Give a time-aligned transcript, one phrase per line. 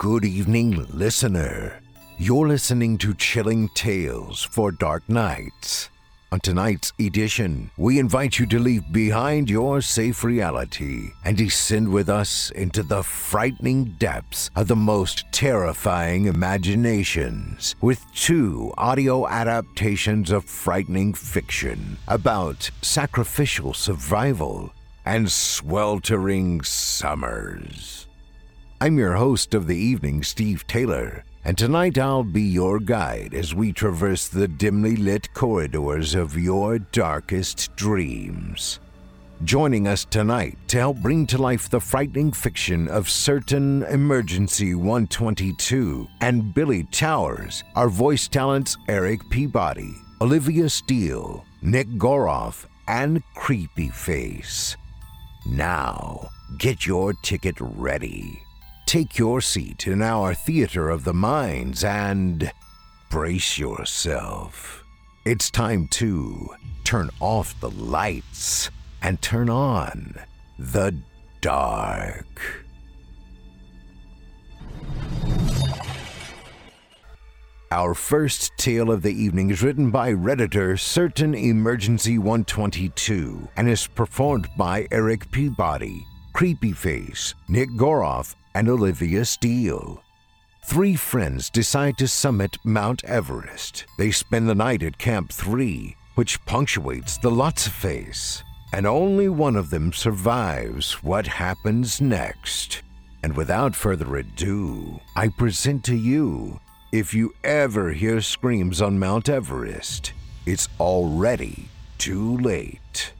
[0.00, 1.78] Good evening, listener.
[2.16, 5.90] You're listening to Chilling Tales for Dark Nights.
[6.32, 12.08] On tonight's edition, we invite you to leave behind your safe reality and descend with
[12.08, 20.46] us into the frightening depths of the most terrifying imaginations with two audio adaptations of
[20.46, 24.72] frightening fiction about sacrificial survival
[25.04, 28.06] and sweltering summers.
[28.82, 33.54] I'm your host of the evening, Steve Taylor, and tonight I'll be your guide as
[33.54, 38.80] we traverse the dimly lit corridors of your darkest dreams.
[39.44, 46.08] Joining us tonight to help bring to life the frightening fiction of certain Emergency 122
[46.22, 54.74] and Billy Towers are voice talents Eric Peabody, Olivia Steele, Nick Goroff, and Creepy Face.
[55.44, 58.40] Now, get your ticket ready
[58.90, 62.50] take your seat in our theater of the minds and
[63.08, 64.82] brace yourself.
[65.24, 66.48] It's time to
[66.82, 68.68] turn off the lights
[69.00, 70.16] and turn on
[70.58, 70.92] the
[71.40, 72.66] dark.
[77.70, 83.86] Our first tale of the evening is written by Redditor Certain Emergency 122 and is
[83.86, 86.04] performed by Eric Peabody,
[86.34, 90.02] Creepyface, Nick Goroff, and Olivia Steele.
[90.64, 93.86] Three friends decide to summit Mount Everest.
[93.98, 99.56] They spend the night at Camp 3, which punctuates the Lhotse Face, and only one
[99.56, 102.82] of them survives what happens next.
[103.22, 106.60] And without further ado, I present to you
[106.92, 110.12] if you ever hear screams on Mount Everest,
[110.44, 111.68] it's already
[111.98, 113.12] too late.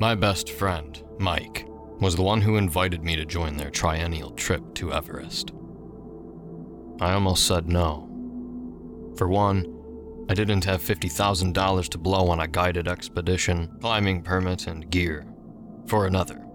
[0.00, 1.66] My best friend, Mike,
[2.00, 5.50] was the one who invited me to join their triennial trip to Everest.
[7.00, 8.04] I almost said no.
[9.16, 9.66] For one,
[10.30, 15.26] I didn't have $50,000 to blow on a guided expedition, climbing permit, and gear.
[15.86, 16.46] For another,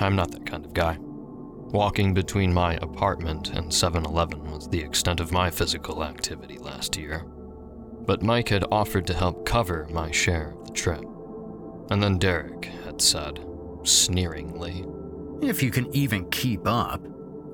[0.00, 0.96] I'm not that kind of guy.
[1.00, 6.96] Walking between my apartment and 7 Eleven was the extent of my physical activity last
[6.96, 7.26] year.
[8.06, 11.04] But Mike had offered to help cover my share of the trip.
[11.90, 13.40] And then Derek had said,
[13.84, 14.84] sneeringly,
[15.42, 17.06] If you can even keep up.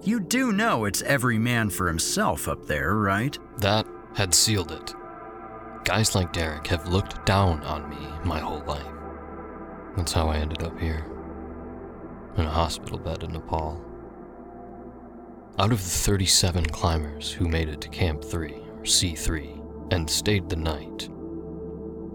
[0.03, 3.39] You do know it's every man for himself up there, right?
[3.59, 4.95] That had sealed it.
[5.85, 8.87] Guys like Derek have looked down on me my whole life.
[9.97, 11.07] That's how I ended up here.
[12.37, 13.81] In a hospital bed in Nepal.
[15.59, 20.49] Out of the 37 climbers who made it to Camp 3, or C3, and stayed
[20.49, 21.09] the night,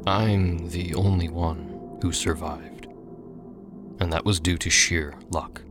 [0.08, 1.67] I'm the only one
[2.02, 2.88] who survived.
[4.00, 5.62] And that was due to sheer luck.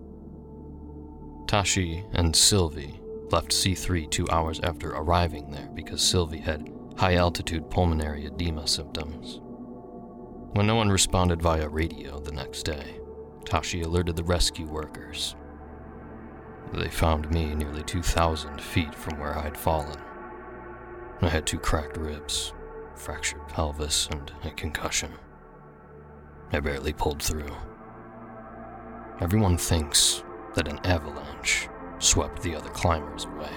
[1.47, 3.01] Tashi and Sylvie
[3.31, 9.41] left C3 two hours after arriving there because Sylvie had high altitude pulmonary edema symptoms.
[10.53, 12.99] When no one responded via radio the next day,
[13.45, 15.37] Tashi alerted the rescue workers.
[16.73, 20.01] They found me nearly 2,000 feet from where I'd fallen.
[21.23, 22.53] I had two cracked ribs,
[22.95, 25.13] fractured pelvis, and a concussion.
[26.53, 27.55] I barely pulled through.
[29.21, 30.23] Everyone thinks
[30.55, 33.53] that an avalanche swept the other climbers away.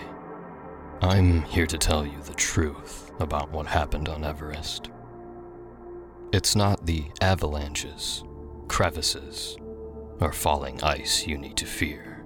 [1.02, 4.90] I'm here to tell you the truth about what happened on Everest.
[6.32, 8.24] It's not the avalanches,
[8.68, 9.58] crevices,
[10.20, 12.26] or falling ice you need to fear.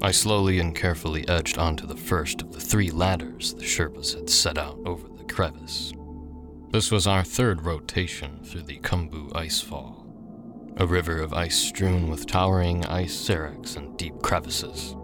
[0.00, 4.30] I slowly and carefully edged onto the first of the three ladders the Sherpas had
[4.30, 5.92] set out over the crevice.
[6.70, 10.04] This was our third rotation through the Khumbu Icefall,
[10.76, 14.94] a river of ice strewn with towering ice seracs and deep crevices.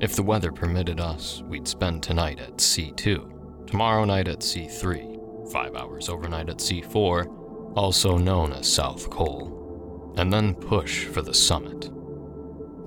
[0.00, 5.76] If the weather permitted us, we'd spend tonight at C2, tomorrow night at C3, five
[5.76, 11.90] hours overnight at C4, also known as South Col, and then push for the summit.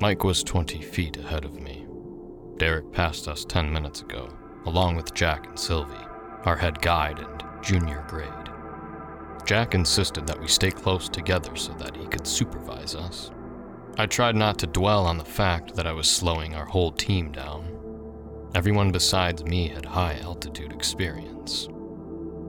[0.02, 1.88] Mike was 20 feet ahead of me.
[2.58, 4.28] Derek passed us 10 minutes ago,
[4.66, 5.96] along with Jack and Sylvie,
[6.44, 8.32] our head guide and junior grade.
[9.46, 13.32] Jack insisted that we stay close together so that he could supervise us.
[13.98, 17.32] I tried not to dwell on the fact that I was slowing our whole team
[17.32, 17.68] down.
[18.56, 21.68] Everyone besides me had high altitude experience,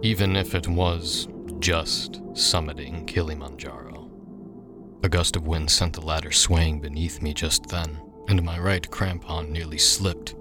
[0.02, 4.10] even if it was just summiting Kilimanjaro.
[5.02, 8.88] A gust of wind sent the ladder swaying beneath me just then, and my right
[8.90, 10.34] crampon nearly slipped.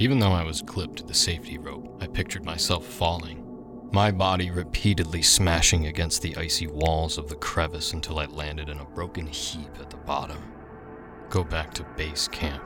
[0.00, 3.46] Even though I was clipped to the safety rope, I pictured myself falling,
[3.92, 8.78] my body repeatedly smashing against the icy walls of the crevice until I landed in
[8.78, 10.42] a broken heap at the bottom.
[11.28, 12.62] Go back to base camp,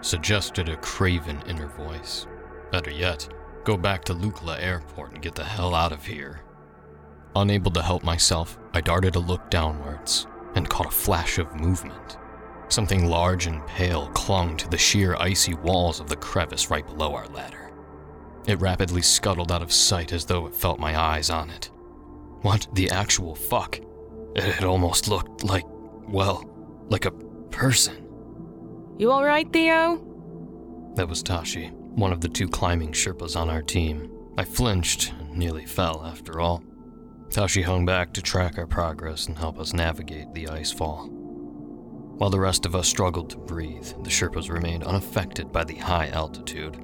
[0.00, 2.28] suggested a craven inner voice.
[2.70, 3.28] Better yet,
[3.64, 6.42] go back to Lukla Airport and get the hell out of here.
[7.34, 12.16] Unable to help myself, I darted a look downwards and caught a flash of movement.
[12.70, 17.14] Something large and pale clung to the sheer icy walls of the crevice right below
[17.16, 17.72] our ladder.
[18.46, 21.68] It rapidly scuttled out of sight as though it felt my eyes on it.
[22.42, 23.80] What the actual fuck?
[24.36, 25.64] It almost looked like,
[26.06, 26.48] well,
[26.88, 28.06] like a person.
[28.98, 29.96] You alright, Theo?
[30.94, 34.10] That was Tashi, one of the two climbing Sherpas on our team.
[34.38, 36.62] I flinched and nearly fell after all.
[37.30, 41.10] Tashi hung back to track our progress and help us navigate the ice fall.
[42.20, 46.08] While the rest of us struggled to breathe, the Sherpas remained unaffected by the high
[46.08, 46.76] altitude.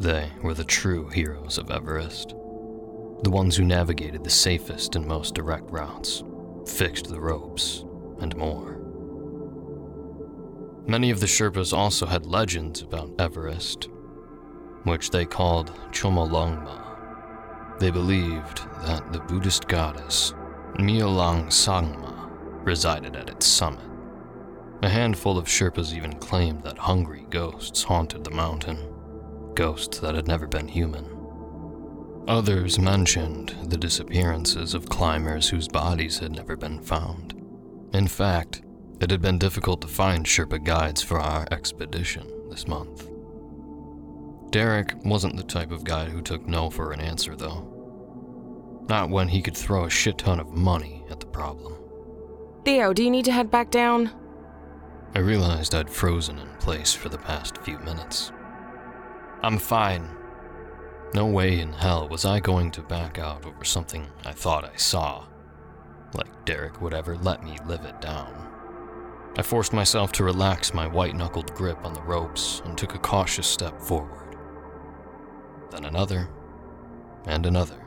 [0.00, 2.30] They were the true heroes of Everest.
[3.22, 6.24] The ones who navigated the safest and most direct routes,
[6.66, 7.84] fixed the ropes,
[8.20, 8.78] and more.
[10.86, 13.90] Many of the Sherpas also had legends about Everest,
[14.84, 17.78] which they called Chomolungma.
[17.78, 20.32] They believed that the Buddhist goddess
[20.78, 22.30] Myolang Sangma
[22.64, 23.87] resided at its summit.
[24.82, 28.78] A handful of Sherpas even claimed that hungry ghosts haunted the mountain,
[29.54, 31.04] ghosts that had never been human.
[32.28, 37.34] Others mentioned the disappearances of climbers whose bodies had never been found.
[37.92, 38.62] In fact,
[39.00, 43.08] it had been difficult to find Sherpa guides for our expedition this month.
[44.50, 48.86] Derek wasn't the type of guy who took no for an answer, though.
[48.88, 51.76] Not when he could throw a shit ton of money at the problem.
[52.64, 54.10] Theo, do you need to head back down?
[55.14, 58.30] I realized I'd frozen in place for the past few minutes.
[59.42, 60.08] I'm fine.
[61.14, 64.76] No way in hell was I going to back out over something I thought I
[64.76, 65.24] saw.
[66.14, 68.46] Like Derek would ever let me live it down.
[69.36, 72.98] I forced myself to relax my white knuckled grip on the ropes and took a
[72.98, 74.36] cautious step forward.
[75.70, 76.28] Then another,
[77.26, 77.86] and another.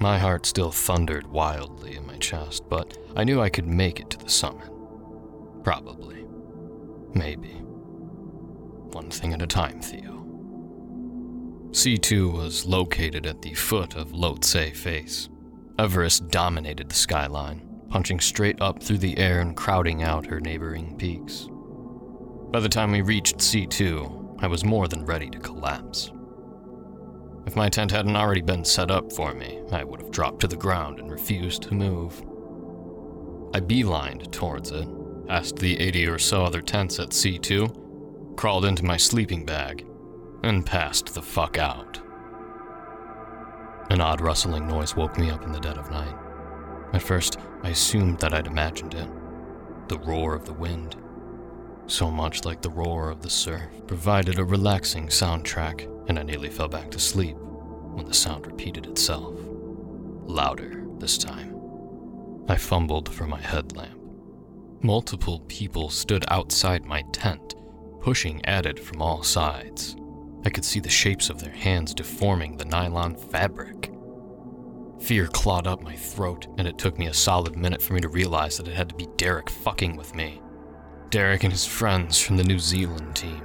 [0.00, 4.10] My heart still thundered wildly in my chest, but I knew I could make it
[4.10, 4.70] to the summit.
[5.62, 6.26] Probably.
[7.14, 7.48] Maybe.
[8.92, 10.24] One thing at a time, Theo.
[11.70, 15.28] C2 was located at the foot of Lhotse Face.
[15.78, 20.96] Everest dominated the skyline, punching straight up through the air and crowding out her neighboring
[20.96, 21.46] peaks.
[22.50, 26.10] By the time we reached C2, I was more than ready to collapse.
[27.46, 30.48] If my tent hadn't already been set up for me, I would have dropped to
[30.48, 32.20] the ground and refused to move.
[33.54, 34.88] I beelined towards it,
[35.28, 39.86] past the 80 or so other tents at C2, crawled into my sleeping bag,
[40.42, 42.00] and passed the fuck out.
[43.90, 46.14] An odd rustling noise woke me up in the dead of night.
[46.92, 49.08] At first, I assumed that I'd imagined it
[49.88, 50.96] the roar of the wind.
[51.86, 56.50] So much like the roar of the surf, provided a relaxing soundtrack, and I nearly
[56.50, 59.34] fell back to sleep when the sound repeated itself.
[60.26, 61.58] Louder this time.
[62.48, 63.97] I fumbled for my headlamp.
[64.82, 67.56] Multiple people stood outside my tent,
[68.00, 69.96] pushing at it from all sides.
[70.44, 73.92] I could see the shapes of their hands deforming the nylon fabric.
[75.00, 78.08] Fear clawed up my throat, and it took me a solid minute for me to
[78.08, 80.40] realize that it had to be Derek fucking with me.
[81.10, 83.42] Derek and his friends from the New Zealand team.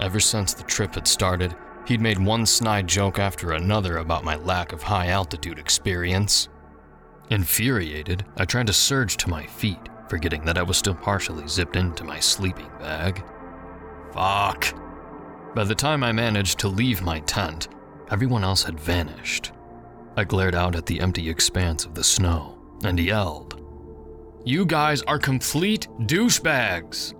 [0.00, 4.36] Ever since the trip had started, he'd made one snide joke after another about my
[4.36, 6.48] lack of high altitude experience.
[7.30, 11.76] Infuriated, I tried to surge to my feet, forgetting that I was still partially zipped
[11.76, 13.24] into my sleeping bag.
[14.12, 14.74] Fuck.
[15.54, 17.68] By the time I managed to leave my tent,
[18.10, 19.52] everyone else had vanished.
[20.16, 23.60] I glared out at the empty expanse of the snow and yelled,
[24.44, 27.14] You guys are complete douchebags!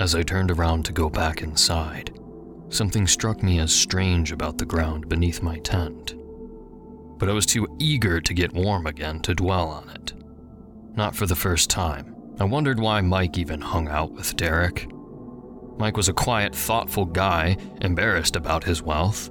[0.00, 2.18] As I turned around to go back inside,
[2.68, 6.14] something struck me as strange about the ground beneath my tent.
[7.18, 10.14] But I was too eager to get warm again to dwell on it.
[10.96, 12.14] Not for the first time.
[12.38, 14.90] I wondered why Mike even hung out with Derek.
[15.78, 19.30] Mike was a quiet, thoughtful guy, embarrassed about his wealth.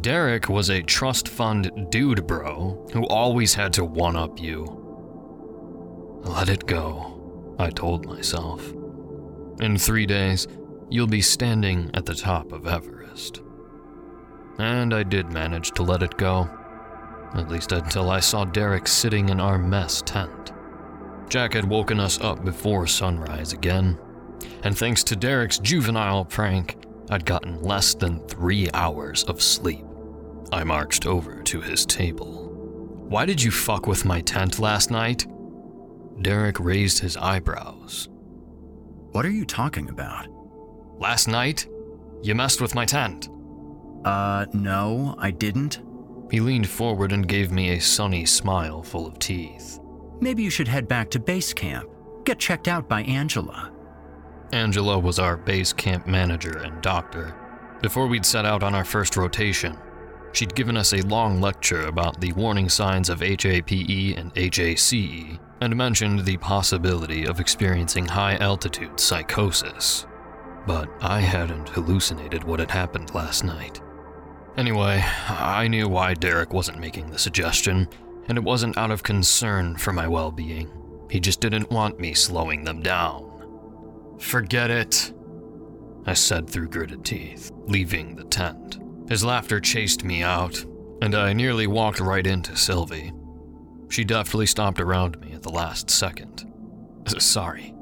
[0.00, 4.76] Derek was a trust fund dude bro who always had to one up you.
[6.22, 8.72] Let it go, I told myself.
[9.60, 10.46] In three days,
[10.88, 13.42] you'll be standing at the top of Everest.
[14.58, 16.48] And I did manage to let it go,
[17.34, 20.52] at least until I saw Derek sitting in our mess tent.
[21.28, 23.98] Jack had woken us up before sunrise again,
[24.62, 26.76] and thanks to Derek's juvenile prank,
[27.08, 29.84] I'd gotten less than three hours of sleep.
[30.52, 32.48] I marched over to his table.
[33.08, 35.26] Why did you fuck with my tent last night?
[36.22, 38.08] Derek raised his eyebrows.
[39.12, 40.26] What are you talking about?
[40.98, 41.66] Last night?
[42.22, 43.28] You messed with my tent.
[44.04, 45.80] Uh, no, I didn't.
[46.30, 49.80] He leaned forward and gave me a sunny smile full of teeth.
[50.20, 51.88] Maybe you should head back to base camp.
[52.24, 53.72] Get checked out by Angela.
[54.52, 57.34] Angela was our base camp manager and doctor.
[57.82, 59.76] Before we'd set out on our first rotation,
[60.32, 65.76] she'd given us a long lecture about the warning signs of HAPE and HACE and
[65.76, 70.06] mentioned the possibility of experiencing high altitude psychosis.
[70.66, 73.80] But I hadn't hallucinated what had happened last night.
[74.56, 77.88] Anyway, I knew why Derek wasn't making the suggestion,
[78.28, 80.70] and it wasn't out of concern for my well being.
[81.10, 84.16] He just didn't want me slowing them down.
[84.18, 85.12] Forget it,
[86.06, 88.78] I said through gritted teeth, leaving the tent.
[89.08, 90.64] His laughter chased me out,
[91.02, 93.12] and I nearly walked right into Sylvie.
[93.88, 96.46] She deftly stopped around me at the last second.
[97.18, 97.74] Sorry,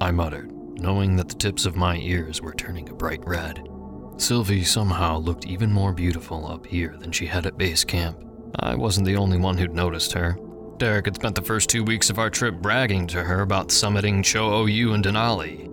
[0.00, 3.68] I muttered, knowing that the tips of my ears were turning a bright red.
[4.16, 8.22] Sylvie somehow looked even more beautiful up here than she had at base camp.
[8.60, 10.38] I wasn't the only one who'd noticed her.
[10.76, 14.24] Derek had spent the first two weeks of our trip bragging to her about summiting
[14.24, 15.68] Cho Oyu and Denali,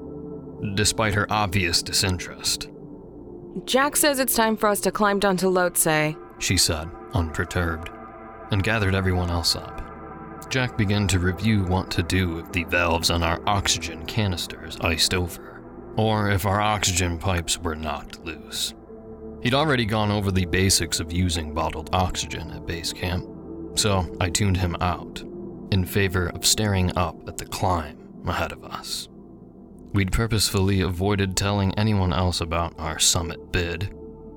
[0.76, 2.70] despite her obvious disinterest.
[3.66, 6.16] Jack says it's time for us to climb down to Lhotse.
[6.40, 7.90] She said, unperturbed,
[8.52, 9.86] and gathered everyone else up.
[10.50, 15.14] Jack began to review what to do if the valves on our oxygen canisters iced
[15.14, 15.49] over,
[16.00, 18.74] or if our oxygen pipes were knocked loose.
[19.44, 23.28] He'd already gone over the basics of using bottled oxygen at base camp,
[23.76, 25.22] so I tuned him out
[25.72, 29.10] in favor of staring up at the climb ahead of us.
[29.92, 33.94] We'd purposefully avoided telling anyone else about our summit bid.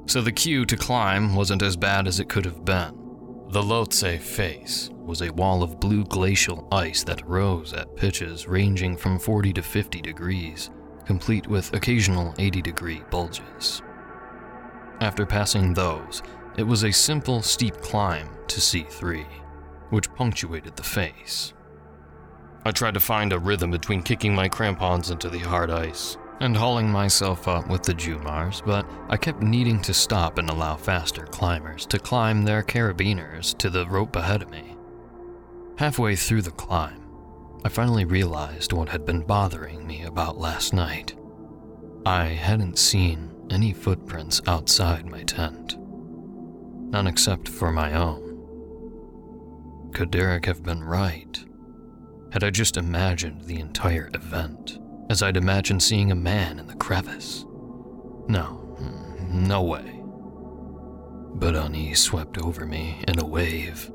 [0.06, 2.98] So the queue to climb wasn't as bad as it could have been.
[3.50, 8.96] The Lhotse face was a wall of blue glacial ice that rose at pitches ranging
[8.96, 10.70] from 40 to 50 degrees,
[11.06, 13.82] complete with occasional 80 degree bulges.
[15.00, 16.22] After passing those,
[16.56, 19.24] it was a simple steep climb to C3,
[19.90, 21.54] which punctuated the face.
[22.64, 26.56] I tried to find a rhythm between kicking my crampons into the hard ice and
[26.56, 31.24] hauling myself up with the Jumars, but I kept needing to stop and allow faster
[31.26, 34.76] climbers to climb their carabiners to the rope ahead of me.
[35.78, 37.01] Halfway through the climb,
[37.64, 41.14] I finally realized what had been bothering me about last night.
[42.04, 45.76] I hadn't seen any footprints outside my tent.
[45.78, 49.90] None except for my own.
[49.94, 51.44] Could Derek have been right?
[52.32, 54.78] Had I just imagined the entire event,
[55.08, 57.44] as I'd imagined seeing a man in the crevice?
[58.26, 58.76] No,
[59.30, 60.02] no way.
[61.34, 63.92] But unease swept over me in a wave,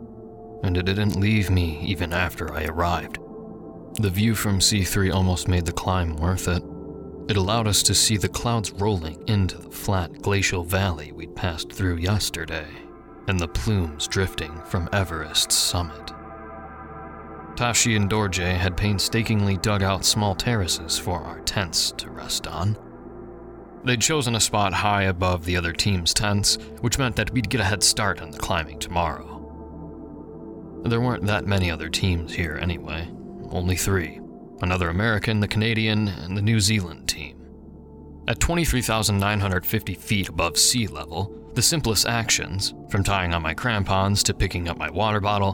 [0.63, 3.19] and it didn't leave me even after I arrived.
[3.99, 6.61] The view from C3 almost made the climb worth it.
[7.29, 11.73] It allowed us to see the clouds rolling into the flat glacial valley we'd passed
[11.73, 12.67] through yesterday,
[13.27, 16.11] and the plumes drifting from Everest's summit.
[17.55, 22.77] Tashi and Dorje had painstakingly dug out small terraces for our tents to rest on.
[23.83, 27.61] They'd chosen a spot high above the other team's tents, which meant that we'd get
[27.61, 29.33] a head start on the climbing tomorrow.
[30.85, 33.09] There weren't that many other teams here anyway,
[33.51, 34.19] only three
[34.61, 37.37] another American, the Canadian, and the New Zealand team.
[38.27, 44.33] At 23,950 feet above sea level, the simplest actions, from tying on my crampons to
[44.33, 45.53] picking up my water bottle,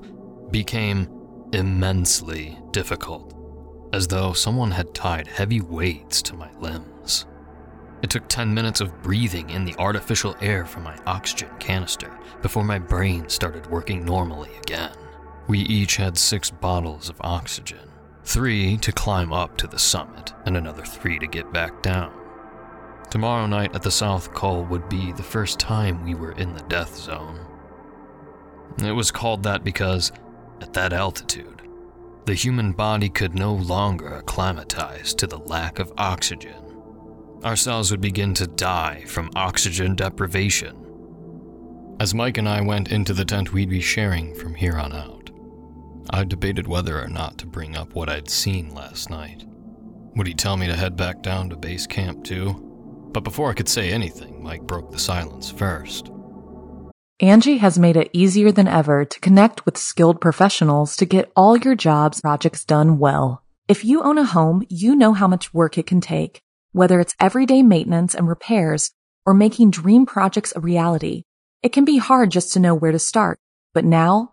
[0.51, 1.09] became
[1.53, 3.33] immensely difficult,
[3.93, 7.25] as though someone had tied heavy weights to my limbs.
[8.01, 12.63] It took 10 minutes of breathing in the artificial air from my oxygen canister before
[12.63, 14.91] my brain started working normally again.
[15.47, 17.93] We each had six bottles of oxygen
[18.25, 22.13] three to climb up to the summit, and another three to get back down.
[23.09, 26.63] Tomorrow night at the South Col would be the first time we were in the
[26.63, 27.45] death zone.
[28.83, 30.11] It was called that because,
[30.61, 31.61] at that altitude,
[32.25, 36.55] the human body could no longer acclimatize to the lack of oxygen.
[37.43, 40.77] Our cells would begin to die from oxygen deprivation.
[41.99, 45.29] As Mike and I went into the tent we'd be sharing from here on out,
[46.09, 49.45] I debated whether or not to bring up what I'd seen last night.
[50.15, 52.53] Would he tell me to head back down to base camp too?
[53.13, 56.11] But before I could say anything, Mike broke the silence first.
[57.19, 61.55] Angie has made it easier than ever to connect with skilled professionals to get all
[61.55, 63.43] your jobs projects done well.
[63.67, 66.41] If you own a home, you know how much work it can take,
[66.73, 68.91] whether it's everyday maintenance and repairs
[69.25, 71.23] or making dream projects a reality.
[71.61, 73.39] It can be hard just to know where to start,
[73.73, 74.32] but now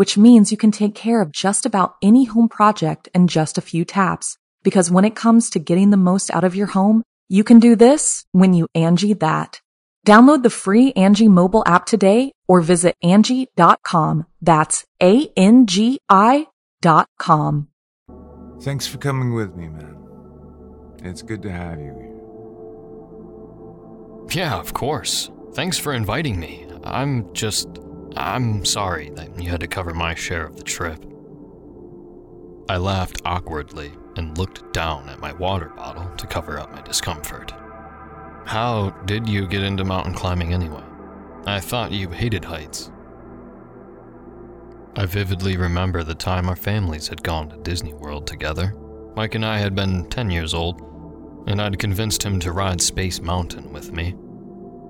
[0.00, 3.60] which means you can take care of just about any home project in just a
[3.60, 4.38] few taps.
[4.62, 7.76] Because when it comes to getting the most out of your home, you can do
[7.76, 9.60] this when you Angie that.
[10.06, 14.24] Download the free Angie mobile app today or visit Angie.com.
[14.40, 16.46] That's A-N-G-I
[16.80, 17.68] dot com.
[18.62, 19.98] Thanks for coming with me, man.
[21.04, 21.92] It's good to have you
[24.32, 24.42] here.
[24.42, 25.30] Yeah, of course.
[25.52, 26.66] Thanks for inviting me.
[26.84, 27.68] I'm just
[28.16, 31.04] I'm sorry that you had to cover my share of the trip.
[32.68, 37.52] I laughed awkwardly and looked down at my water bottle to cover up my discomfort.
[38.46, 40.82] How did you get into mountain climbing anyway?
[41.46, 42.90] I thought you hated heights.
[44.96, 48.74] I vividly remember the time our families had gone to Disney World together.
[49.14, 50.80] Mike and I had been 10 years old,
[51.46, 54.14] and I'd convinced him to ride Space Mountain with me.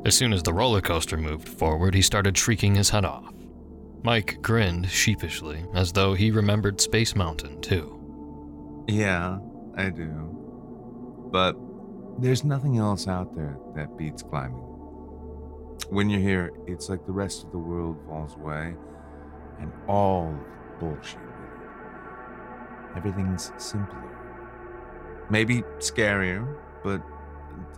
[0.05, 3.35] As soon as the roller coaster moved forward, he started shrieking his head off.
[4.03, 8.85] Mike grinned sheepishly, as though he remembered Space Mountain too.
[8.89, 9.39] Yeah,
[9.77, 11.29] I do.
[11.31, 11.55] But
[12.19, 14.67] there's nothing else out there that beats climbing.
[15.91, 18.75] When you're here, it's like the rest of the world falls away,
[19.61, 20.35] and all
[20.79, 21.19] bullshit
[22.97, 24.03] Everything's simpler.
[25.31, 27.03] Maybe scarier, but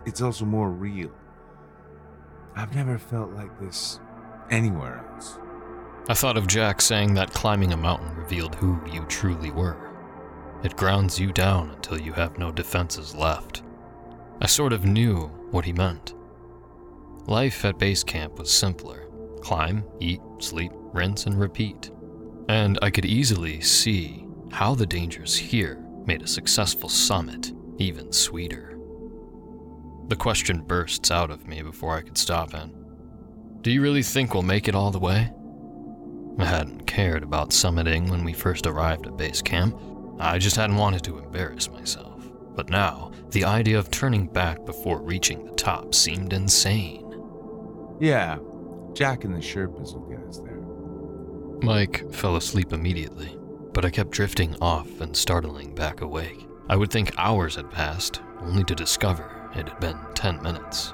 [0.05, 1.11] it's also more real.
[2.55, 3.99] I've never felt like this
[4.49, 5.39] anywhere else.
[6.09, 9.91] I thought of Jack saying that climbing a mountain revealed who you truly were.
[10.63, 13.63] It grounds you down until you have no defenses left.
[14.41, 16.13] I sort of knew what he meant.
[17.25, 19.07] Life at base camp was simpler
[19.41, 21.91] climb, eat, sleep, rinse, and repeat.
[22.47, 28.72] And I could easily see how the dangers here made a successful summit even sweeter.
[30.07, 32.69] The question bursts out of me before I could stop it.
[33.61, 35.31] Do you really think we'll make it all the way?
[36.37, 39.79] I hadn't cared about summiting when we first arrived at base camp.
[40.19, 42.29] I just hadn't wanted to embarrass myself.
[42.55, 46.99] But now, the idea of turning back before reaching the top seemed insane.
[47.99, 48.37] Yeah,
[48.93, 50.61] Jack and the Sherpas will get us there.
[51.61, 53.37] Mike fell asleep immediately,
[53.73, 56.45] but I kept drifting off and startling back awake.
[56.69, 60.93] I would think hours had passed, only to discover it had been 10 minutes.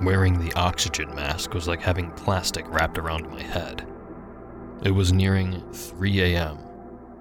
[0.00, 3.86] Wearing the oxygen mask was like having plastic wrapped around my head.
[4.82, 6.58] It was nearing 3 a.m.,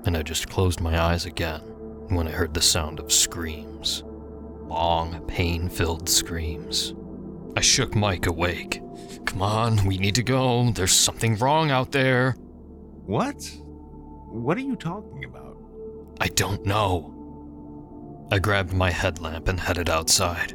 [0.06, 1.62] and I just closed my eyes again
[2.08, 4.04] when I heard the sound of screams.
[4.62, 6.94] Long, pain filled screams.
[7.58, 8.82] I shook Mike awake.
[9.26, 10.72] Come on, we need to go.
[10.72, 12.36] There's something wrong out there.
[13.06, 13.44] What?
[14.32, 15.58] What are you talking about?
[16.22, 17.16] I don't know.
[18.32, 20.54] I grabbed my headlamp and headed outside.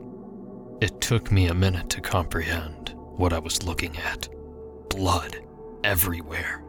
[0.84, 4.28] It took me a minute to comprehend what I was looking at
[4.90, 5.38] blood
[5.82, 6.62] everywhere,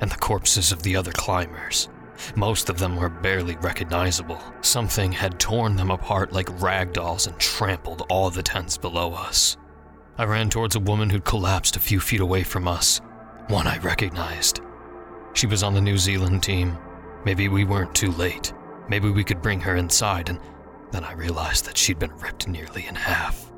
[0.00, 1.88] and the corpses of the other climbers.
[2.36, 4.40] Most of them were barely recognizable.
[4.60, 9.56] Something had torn them apart like rag dolls and trampled all the tents below us.
[10.16, 13.00] I ran towards a woman who'd collapsed a few feet away from us,
[13.48, 14.60] one I recognized.
[15.32, 16.78] She was on the New Zealand team.
[17.24, 18.52] Maybe we weren't too late.
[18.88, 20.38] Maybe we could bring her inside, and
[20.92, 23.50] then I realized that she'd been ripped nearly in half.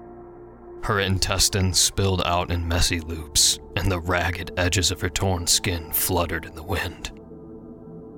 [0.82, 5.92] Her intestines spilled out in messy loops, and the ragged edges of her torn skin
[5.92, 7.12] fluttered in the wind.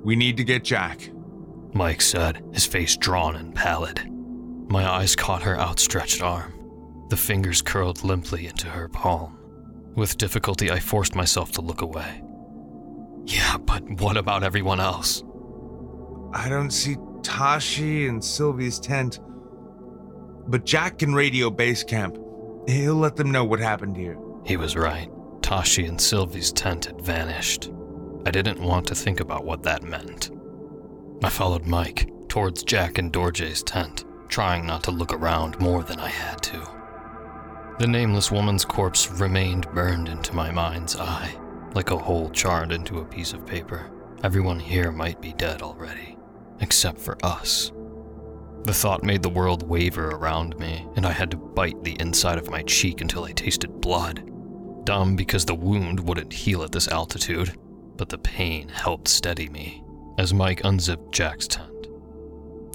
[0.03, 1.11] We need to get Jack,
[1.75, 4.09] Mike said, his face drawn and pallid.
[4.71, 6.53] My eyes caught her outstretched arm.
[7.11, 9.39] The fingers curled limply into her palm.
[9.95, 12.23] With difficulty, I forced myself to look away.
[13.27, 15.23] Yeah, but what about everyone else?
[16.33, 19.19] I don't see Tashi and Sylvie's tent.
[20.47, 22.17] But Jack can radio base camp.
[22.69, 24.17] He'll let them know what happened here.
[24.45, 25.11] He was right.
[25.43, 27.71] Tashi and Sylvie's tent had vanished.
[28.27, 30.31] I didn't want to think about what that meant.
[31.23, 36.01] I followed Mike towards Jack and Dorje's tent, trying not to look around more than
[36.01, 36.69] I had to.
[37.79, 41.35] The nameless woman's corpse remained burned into my mind's eye,
[41.75, 43.91] like a hole charred into a piece of paper.
[44.23, 46.14] Everyone here might be dead already,
[46.61, 47.73] except for us.
[48.65, 52.39] The thought made the world waver around me, and I had to bite the inside
[52.39, 54.31] of my cheek until I tasted blood.
[54.85, 57.59] Dumb because the wound wouldn't heal at this altitude,
[57.97, 59.85] but the pain helped steady me
[60.19, 61.89] as Mike unzipped Jack's tent.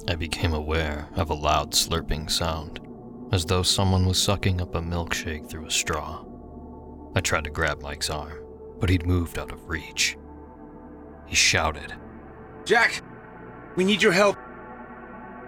[0.07, 2.79] I became aware of a loud slurping sound,
[3.31, 6.25] as though someone was sucking up a milkshake through a straw.
[7.15, 8.43] I tried to grab Mike's arm,
[8.79, 10.17] but he'd moved out of reach.
[11.27, 11.93] He shouted,
[12.65, 13.01] Jack,
[13.75, 14.37] we need your help.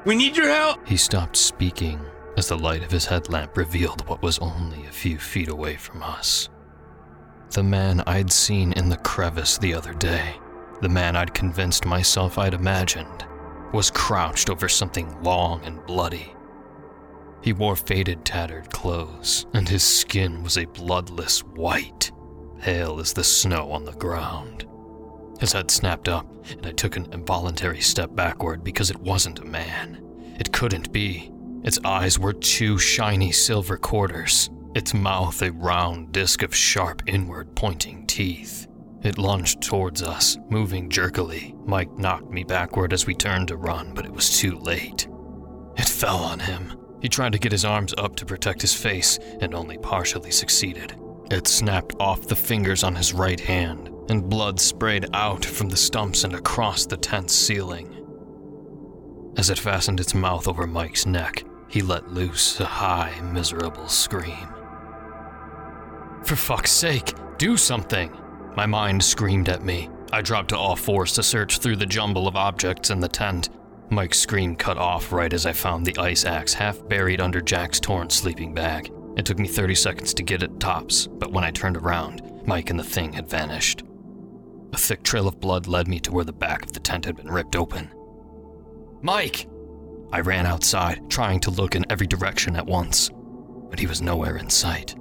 [0.05, 0.88] We need your help.
[0.88, 1.99] He stopped speaking
[2.38, 6.01] as the light of his headlamp revealed what was only a few feet away from
[6.01, 6.49] us.
[7.51, 10.36] The man I'd seen in the crevice the other day,
[10.81, 13.25] the man I'd convinced myself I'd imagined,
[13.73, 16.34] was crouched over something long and bloody.
[17.41, 22.12] He wore faded, tattered clothes, and his skin was a bloodless white,
[22.60, 24.65] pale as the snow on the ground.
[25.41, 29.45] His head snapped up, and I took an involuntary step backward because it wasn't a
[29.45, 29.99] man.
[30.39, 31.32] It couldn't be.
[31.63, 37.56] Its eyes were two shiny silver quarters, its mouth a round disc of sharp inward
[37.56, 38.67] pointing teeth.
[39.01, 41.56] It lunged towards us, moving jerkily.
[41.65, 45.08] Mike knocked me backward as we turned to run, but it was too late.
[45.75, 46.77] It fell on him.
[47.01, 50.95] He tried to get his arms up to protect his face and only partially succeeded.
[51.32, 55.78] It snapped off the fingers on his right hand, and blood sprayed out from the
[55.78, 57.88] stumps and across the tent's ceiling.
[59.38, 64.50] As it fastened its mouth over Mike's neck, he let loose a high, miserable scream.
[66.26, 68.12] For fuck's sake, do something!
[68.58, 69.89] My mind screamed at me.
[70.12, 73.50] I dropped to all fours to search through the jumble of objects in the tent.
[73.89, 77.80] Mike's scream cut off right as I found the ice axe half buried under Jack's
[77.80, 78.91] torn sleeping bag.
[79.15, 82.69] It took me 30 seconds to get it tops, but when I turned around, Mike
[82.69, 83.84] and the thing had vanished.
[84.73, 87.15] A thick trail of blood led me to where the back of the tent had
[87.15, 87.91] been ripped open.
[89.01, 89.47] Mike!
[90.13, 93.10] I ran outside, trying to look in every direction at once,
[93.69, 94.95] but he was nowhere in sight.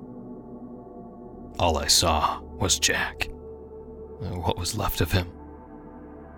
[1.58, 3.28] All I saw was Jack.
[4.20, 5.30] what was left of him.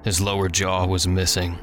[0.05, 1.59] His lower jaw was missing,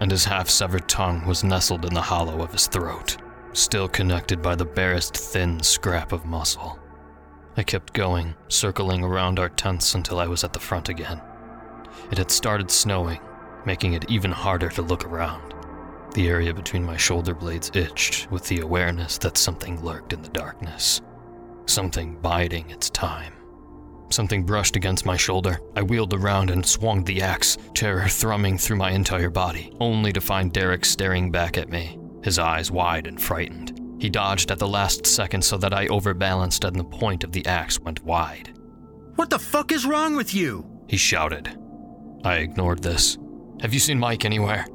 [0.00, 3.16] and his half severed tongue was nestled in the hollow of his throat,
[3.52, 6.78] still connected by the barest thin scrap of muscle.
[7.56, 11.20] I kept going, circling around our tents until I was at the front again.
[12.10, 13.20] It had started snowing,
[13.64, 15.54] making it even harder to look around.
[16.14, 20.28] The area between my shoulder blades itched with the awareness that something lurked in the
[20.28, 21.00] darkness,
[21.66, 23.32] something biding its time.
[24.10, 25.60] Something brushed against my shoulder.
[25.74, 30.20] I wheeled around and swung the axe, terror thrumming through my entire body, only to
[30.20, 33.73] find Derek staring back at me, his eyes wide and frightened.
[33.98, 37.46] He dodged at the last second so that I overbalanced and the point of the
[37.46, 38.58] axe went wide.
[39.16, 40.66] What the fuck is wrong with you?
[40.88, 41.58] He shouted.
[42.24, 43.18] I ignored this.
[43.60, 44.66] Have you seen Mike anywhere?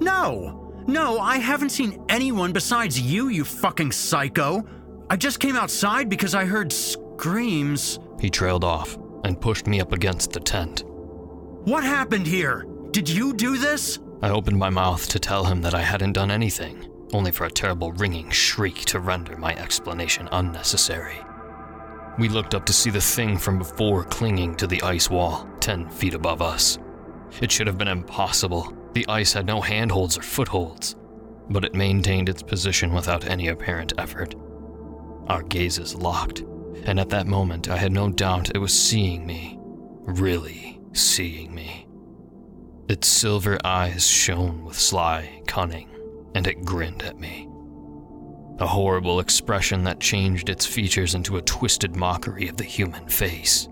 [0.00, 0.84] No!
[0.86, 4.64] No, I haven't seen anyone besides you, you fucking psycho.
[5.10, 7.98] I just came outside because I heard screams.
[8.20, 10.84] He trailed off and pushed me up against the tent.
[10.86, 12.66] What happened here?
[12.90, 13.98] Did you do this?
[14.22, 17.50] I opened my mouth to tell him that I hadn't done anything, only for a
[17.50, 21.18] terrible ringing shriek to render my explanation unnecessary.
[22.18, 25.88] We looked up to see the thing from before clinging to the ice wall, ten
[25.88, 26.78] feet above us.
[27.40, 28.76] It should have been impossible.
[28.92, 30.96] The ice had no handholds or footholds,
[31.48, 34.34] but it maintained its position without any apparent effort.
[35.28, 36.40] Our gazes locked,
[36.84, 39.56] and at that moment I had no doubt it was seeing me.
[39.60, 41.86] Really seeing me.
[42.88, 45.90] Its silver eyes shone with sly cunning,
[46.34, 47.48] and it grinned at me.
[48.60, 53.68] A horrible expression that changed its features into a twisted mockery of the human face.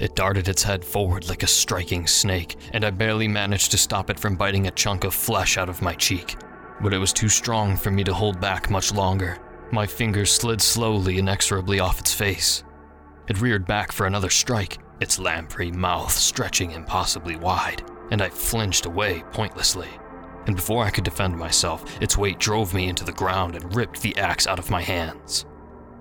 [0.00, 4.10] It darted its head forward like a striking snake, and I barely managed to stop
[4.10, 6.36] it from biting a chunk of flesh out of my cheek.
[6.80, 9.38] But it was too strong for me to hold back much longer.
[9.72, 12.62] My fingers slid slowly, inexorably off its face.
[13.28, 18.86] It reared back for another strike, its lamprey mouth stretching impossibly wide, and I flinched
[18.86, 19.88] away pointlessly.
[20.46, 24.00] And before I could defend myself, its weight drove me into the ground and ripped
[24.00, 25.44] the axe out of my hands.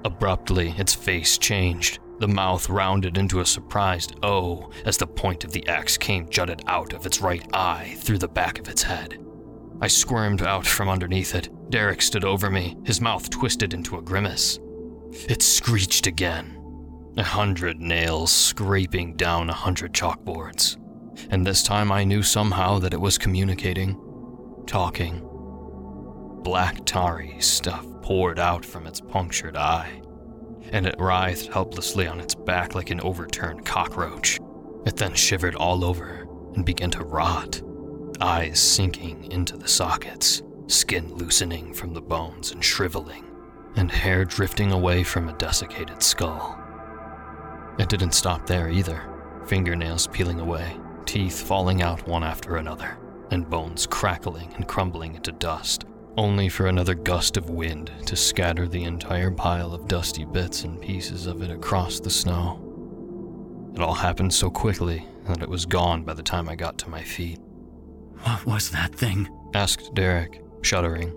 [0.05, 1.99] Abruptly, its face changed.
[2.19, 6.61] The mouth rounded into a surprised O as the point of the axe came jutted
[6.67, 9.19] out of its right eye through the back of its head.
[9.81, 11.49] I squirmed out from underneath it.
[11.69, 14.59] Derek stood over me, his mouth twisted into a grimace.
[15.29, 16.53] It screeched again.
[17.17, 20.77] A hundred nails scraping down a hundred chalkboards.
[21.29, 23.99] And this time I knew somehow that it was communicating,
[24.67, 25.27] talking.
[26.43, 30.01] Black tarry stuff poured out from its punctured eye,
[30.71, 34.39] and it writhed helplessly on its back like an overturned cockroach.
[34.85, 37.61] It then shivered all over and began to rot
[38.21, 43.25] eyes sinking into the sockets, skin loosening from the bones and shriveling,
[43.75, 46.59] and hair drifting away from a desiccated skull.
[47.77, 49.03] It didn't stop there either,
[49.45, 52.97] fingernails peeling away, teeth falling out one after another,
[53.31, 55.85] and bones crackling and crumbling into dust,
[56.17, 60.81] only for another gust of wind to scatter the entire pile of dusty bits and
[60.81, 62.63] pieces of it across the snow.
[63.75, 66.89] It all happened so quickly that it was gone by the time I got to
[66.89, 67.39] my feet.
[68.23, 69.29] What was that thing?
[69.53, 71.13] asked Derek, shuddering.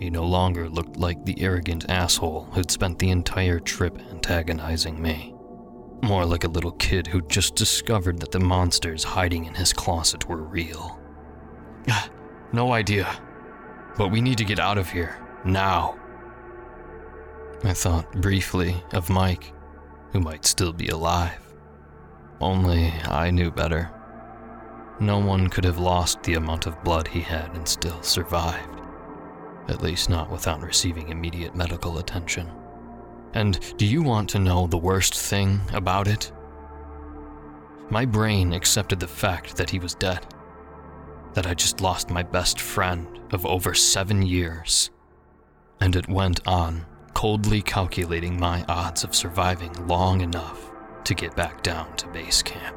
[0.00, 5.33] He no longer looked like the arrogant asshole who'd spent the entire trip antagonizing me.
[6.04, 10.28] More like a little kid who'd just discovered that the monsters hiding in his closet
[10.28, 11.00] were real.
[11.88, 12.10] Ah,
[12.52, 13.08] no idea.
[13.96, 15.16] But we need to get out of here.
[15.46, 15.98] Now.
[17.64, 19.54] I thought briefly of Mike,
[20.12, 21.40] who might still be alive.
[22.38, 23.90] Only I knew better.
[25.00, 28.78] No one could have lost the amount of blood he had and still survived.
[29.68, 32.50] At least not without receiving immediate medical attention.
[33.34, 36.32] And do you want to know the worst thing about it?
[37.90, 40.24] My brain accepted the fact that he was dead.
[41.34, 44.90] That I just lost my best friend of over seven years.
[45.80, 50.70] And it went on, coldly calculating my odds of surviving long enough
[51.02, 52.76] to get back down to base camp.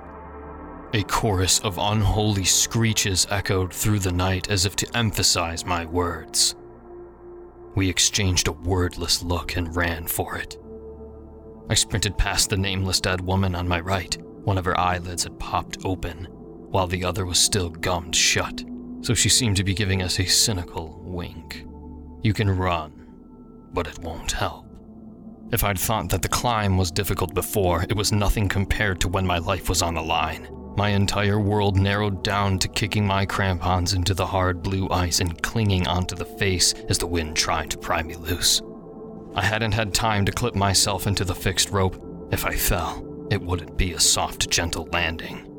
[0.93, 6.55] A chorus of unholy screeches echoed through the night as if to emphasize my words.
[7.77, 10.57] We exchanged a wordless look and ran for it.
[11.69, 14.17] I sprinted past the nameless dead woman on my right.
[14.45, 16.27] One of her eyelids had popped open,
[16.71, 18.63] while the other was still gummed shut,
[19.01, 21.67] so she seemed to be giving us a cynical wink.
[22.23, 23.05] You can run,
[23.73, 24.65] but it won't help.
[25.51, 29.27] If I'd thought that the climb was difficult before, it was nothing compared to when
[29.27, 30.47] my life was on the line.
[30.77, 35.41] My entire world narrowed down to kicking my crampons into the hard blue ice and
[35.41, 38.61] clinging onto the face as the wind tried to pry me loose.
[39.33, 41.99] I hadn't had time to clip myself into the fixed rope
[42.31, 43.03] if I fell.
[43.31, 45.51] it wouldn't be a soft, gentle landing.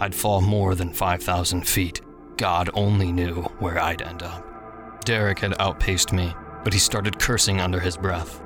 [0.00, 2.02] I'd fall more than 5,000 feet.
[2.36, 5.04] God only knew where I'd end up.
[5.04, 8.42] Derek had outpaced me, but he started cursing under his breath.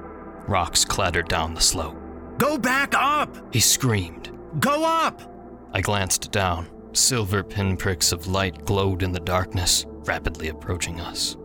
[0.47, 1.97] Rocks clattered down the slope.
[2.39, 3.37] Go back up!
[3.53, 4.31] He screamed.
[4.61, 5.32] Go up!
[5.75, 6.69] I glanced down.
[6.93, 11.37] Silver pinpricks of light glowed in the darkness, rapidly approaching us.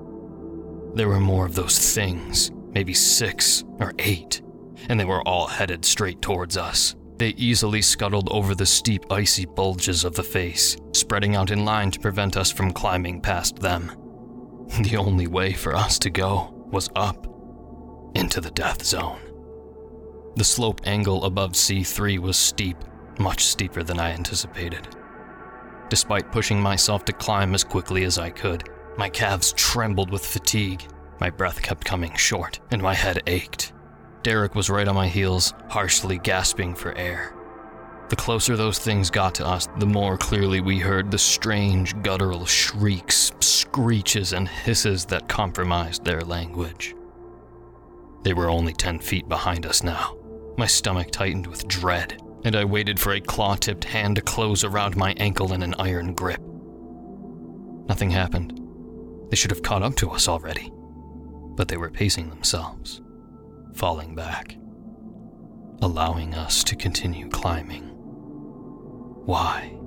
[0.94, 4.42] There were more of those things, maybe six or eight,
[4.90, 6.96] and they were all headed straight towards us.
[7.18, 11.92] They easily scuttled over the steep, icy bulges of the face, spreading out in line
[11.92, 13.92] to prevent us from climbing past them.
[14.82, 17.26] The only way for us to go was up,
[18.16, 19.22] into the death zone.
[20.36, 22.78] The slope angle above C3 was steep,
[23.20, 24.88] much steeper than I anticipated.
[25.90, 30.84] Despite pushing myself to climb as quickly as I could, my calves trembled with fatigue,
[31.20, 33.74] my breath kept coming short, and my head ached.
[34.24, 37.34] Derek was right on my heels, harshly gasping for air.
[38.10, 42.46] The closer those things got to us, the more clearly we heard the strange guttural
[42.46, 46.96] shrieks, screeches, and hisses that compromised their language.
[48.24, 50.18] They were only 10 feet behind us now.
[50.58, 54.64] My stomach tightened with dread, and I waited for a claw tipped hand to close
[54.64, 56.42] around my ankle in an iron grip.
[57.88, 58.60] Nothing happened.
[59.30, 60.72] They should have caught up to us already,
[61.56, 63.02] but they were pacing themselves,
[63.74, 64.58] falling back,
[65.82, 67.84] allowing us to continue climbing.
[69.26, 69.78] Why?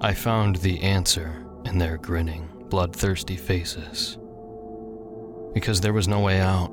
[0.00, 4.16] I found the answer in their grinning, bloodthirsty faces.
[5.52, 6.72] Because there was no way out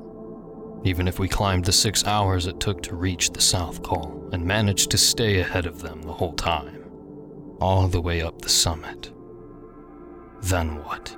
[0.84, 4.44] even if we climbed the six hours it took to reach the South Col and
[4.44, 6.84] managed to stay ahead of them the whole time,
[7.60, 9.12] all the way up the summit.
[10.42, 11.16] Then what?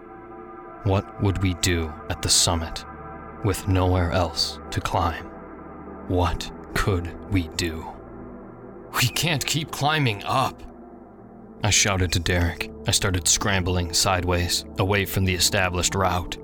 [0.85, 2.85] What would we do at the summit
[3.45, 5.27] with nowhere else to climb?
[6.09, 7.87] What could we do?
[8.95, 10.63] We can't keep climbing up.
[11.63, 12.71] I shouted to Derek.
[12.87, 16.39] I started scrambling sideways, away from the established route.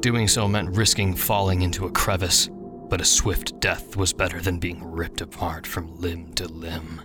[0.00, 2.48] Doing so meant risking falling into a crevice,
[2.92, 7.00] but a swift death was better than being ripped apart from limb to limb.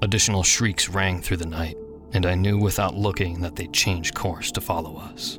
[0.00, 1.76] Additional shrieks rang through the night,
[2.14, 5.38] and I knew without looking that they'd change course to follow us.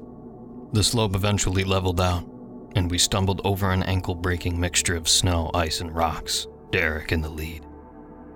[0.74, 2.24] The slope eventually leveled out,
[2.76, 7.22] and we stumbled over an ankle breaking mixture of snow, ice, and rocks, Derek in
[7.22, 7.66] the lead.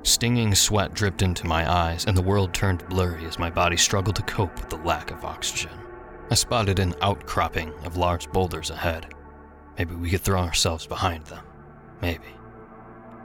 [0.01, 4.15] Stinging sweat dripped into my eyes, and the world turned blurry as my body struggled
[4.15, 5.77] to cope with the lack of oxygen.
[6.31, 9.13] I spotted an outcropping of large boulders ahead,
[9.81, 11.43] Maybe we could throw ourselves behind them.
[12.03, 12.27] Maybe.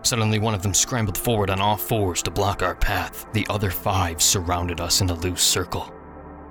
[0.01, 3.27] Suddenly, one of them scrambled forward on all fours to block our path.
[3.35, 5.93] The other five surrounded us in a loose circle.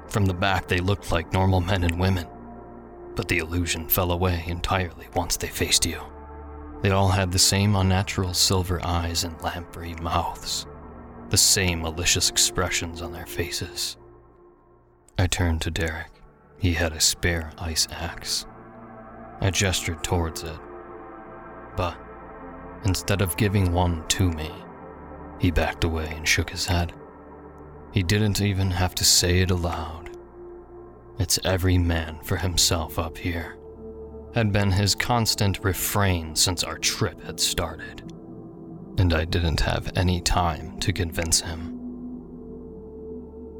[0.07, 2.27] From the back, they looked like normal men and women.
[3.15, 6.03] But the illusion fell away entirely once they faced you.
[6.83, 10.67] They all had the same unnatural silver eyes and lamprey mouths,
[11.31, 13.97] the same malicious expressions on their faces.
[15.17, 16.11] I turned to Derek.
[16.59, 18.45] He had a spare ice axe.
[19.41, 20.57] I gestured towards it.
[21.75, 21.97] But
[22.85, 24.51] instead of giving one to me,
[25.39, 26.93] he backed away and shook his head.
[27.91, 30.09] He didn't even have to say it aloud.
[31.19, 33.57] It's every man for himself up here,
[34.33, 38.03] had been his constant refrain since our trip had started.
[38.97, 41.71] And I didn't have any time to convince him.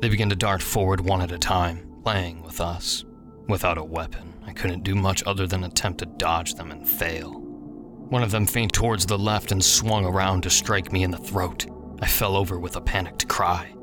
[0.01, 3.05] They began to dart forward one at a time, playing with us,
[3.47, 4.34] without a weapon.
[4.47, 7.39] I couldn't do much other than attempt to dodge them and fail.
[8.09, 11.17] One of them feigned towards the left and swung around to strike me in the
[11.17, 11.65] throat.
[12.01, 13.73] I fell over with a panicked cry.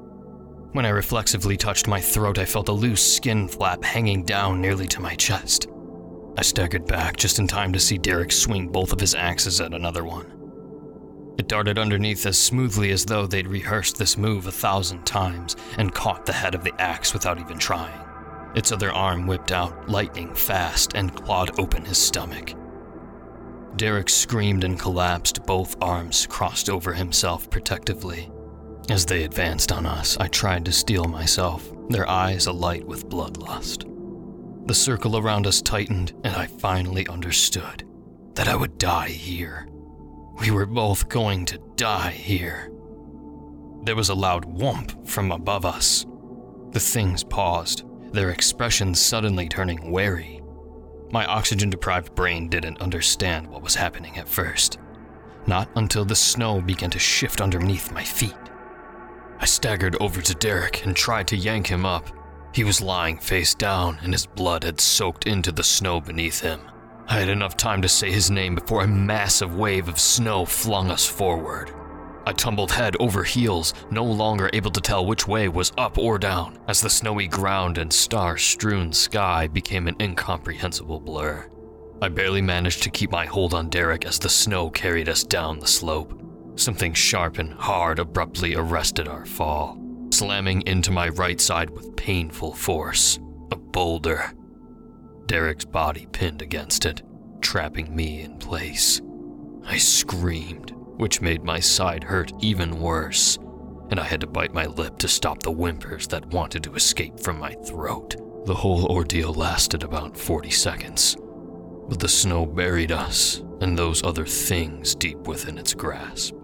[0.73, 4.87] When I reflexively touched my throat, I felt a loose skin flap hanging down nearly
[4.89, 5.69] to my chest.
[6.39, 9.75] I staggered back just in time to see Derek swing both of his axes at
[9.75, 10.33] another one.
[11.39, 15.93] It darted underneath as smoothly as though they'd rehearsed this move a thousand times and
[15.93, 18.12] caught the head of the axe without even trying.
[18.55, 22.55] Its other arm whipped out, lightning fast, and clawed open his stomach.
[23.77, 28.31] Derek screamed and collapsed, both arms crossed over himself protectively.
[28.91, 33.89] As they advanced on us, I tried to steel myself, their eyes alight with bloodlust.
[34.67, 37.85] The circle around us tightened, and I finally understood
[38.35, 39.67] that I would die here.
[40.41, 42.71] We were both going to die here.
[43.85, 46.07] There was a loud whomp from above us.
[46.71, 50.43] The things paused, their expressions suddenly turning wary.
[51.11, 54.79] My oxygen deprived brain didn't understand what was happening at first.
[55.47, 58.35] Not until the snow began to shift underneath my feet.
[59.39, 62.09] I staggered over to Derek and tried to yank him up.
[62.55, 66.61] He was lying face down, and his blood had soaked into the snow beneath him.
[67.09, 70.91] I had enough time to say his name before a massive wave of snow flung
[70.91, 71.73] us forward.
[72.25, 76.19] I tumbled head over heels, no longer able to tell which way was up or
[76.19, 81.49] down, as the snowy ground and star strewn sky became an incomprehensible blur.
[82.01, 85.59] I barely managed to keep my hold on Derek as the snow carried us down
[85.59, 86.21] the slope.
[86.57, 89.79] Something sharp and hard abruptly arrested our fall,
[90.11, 93.19] slamming into my right side with painful force.
[93.53, 94.33] A boulder.
[95.27, 97.03] Derek's body pinned against it,
[97.41, 99.01] trapping me in place.
[99.65, 103.39] I screamed, which made my side hurt even worse,
[103.91, 107.21] and I had to bite my lip to stop the whimpers that wanted to escape
[107.21, 108.17] from my throat.
[108.47, 111.17] The whole ordeal lasted about 40 seconds,
[111.89, 116.35] but the snow buried us and those other things deep within its grasp.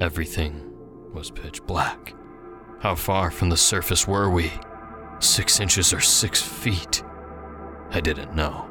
[0.00, 0.72] Everything
[1.12, 2.14] was pitch black.
[2.80, 4.52] How far from the surface were we?
[5.18, 7.02] Six inches or six feet?
[7.90, 8.70] I didn't know,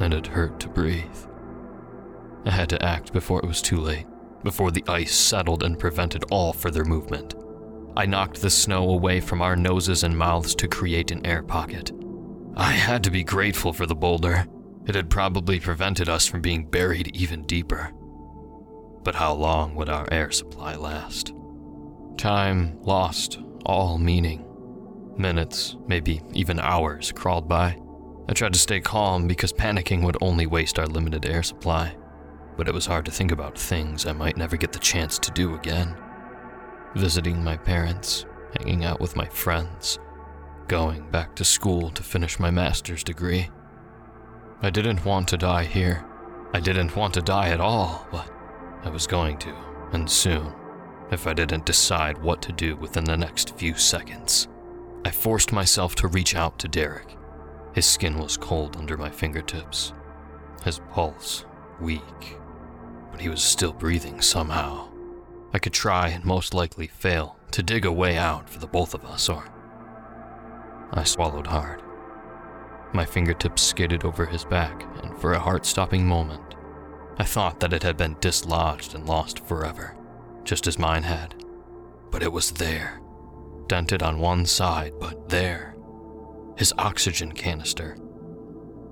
[0.00, 1.26] and it hurt to breathe.
[2.44, 4.06] I had to act before it was too late,
[4.42, 7.34] before the ice settled and prevented all further movement.
[7.96, 11.92] I knocked the snow away from our noses and mouths to create an air pocket.
[12.56, 14.46] I had to be grateful for the boulder.
[14.86, 17.92] It had probably prevented us from being buried even deeper.
[19.02, 21.32] But how long would our air supply last?
[22.16, 24.44] Time lost all meaning.
[25.16, 27.78] Minutes, maybe even hours, crawled by.
[28.28, 31.94] I tried to stay calm because panicking would only waste our limited air supply,
[32.56, 35.30] but it was hard to think about things I might never get the chance to
[35.32, 35.96] do again.
[36.94, 38.26] Visiting my parents,
[38.58, 39.98] hanging out with my friends,
[40.68, 43.50] going back to school to finish my master's degree.
[44.62, 46.04] I didn't want to die here.
[46.52, 48.30] I didn't want to die at all, but
[48.84, 49.54] I was going to,
[49.92, 50.52] and soon,
[51.10, 54.48] if I didn't decide what to do within the next few seconds.
[55.04, 57.16] I forced myself to reach out to Derek.
[57.74, 59.92] His skin was cold under my fingertips,
[60.64, 61.44] his pulse
[61.80, 62.38] weak,
[63.14, 64.88] but he was still breathing somehow.
[65.52, 68.92] I could try and most likely fail to dig a way out for the both
[68.92, 69.44] of us, or.
[70.92, 71.80] I swallowed hard.
[72.92, 76.56] My fingertips skidded over his back, and for a heart stopping moment,
[77.16, 79.96] I thought that it had been dislodged and lost forever,
[80.42, 81.36] just as mine had.
[82.10, 83.00] But it was there,
[83.68, 85.76] dented on one side, but there.
[86.58, 87.96] His oxygen canister.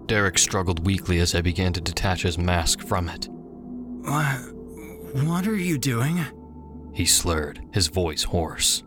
[0.06, 3.28] Derek struggled weakly as I began to detach his mask from it.
[4.02, 4.52] What?
[5.24, 6.24] What are you doing?
[6.92, 8.82] He slurred, his voice hoarse.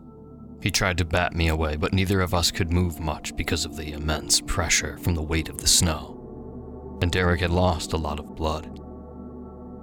[0.60, 3.76] He tried to bat me away, but neither of us could move much because of
[3.76, 6.98] the immense pressure from the weight of the snow.
[7.02, 8.80] And Derek had lost a lot of blood.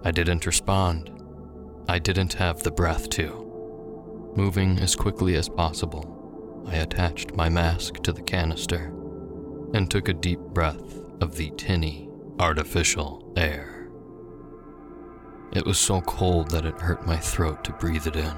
[0.04, 1.10] I didn't respond.
[1.88, 4.32] I didn't have the breath to.
[4.36, 8.94] Moving as quickly as possible, I attached my mask to the canister
[9.74, 12.10] and took a deep breath of the tinny,
[12.40, 13.73] artificial air.
[15.54, 18.36] It was so cold that it hurt my throat to breathe it in,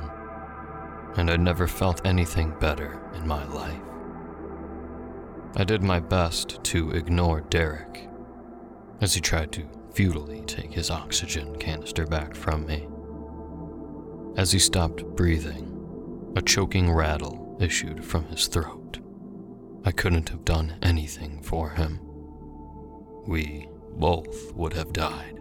[1.16, 3.82] and I'd never felt anything better in my life.
[5.56, 8.10] I did my best to ignore Derek
[9.00, 12.86] as he tried to futilely take his oxygen canister back from me.
[14.36, 19.00] As he stopped breathing, a choking rattle issued from his throat.
[19.86, 22.02] I couldn't have done anything for him.
[23.26, 25.40] We both would have died.